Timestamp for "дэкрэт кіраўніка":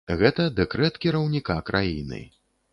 0.59-1.61